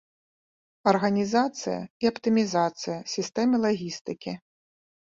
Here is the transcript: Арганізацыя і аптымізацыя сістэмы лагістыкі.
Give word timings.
Арганізацыя 0.91 1.77
і 1.83 2.03
аптымізацыя 2.13 2.97
сістэмы 3.15 3.55
лагістыкі. 3.71 4.39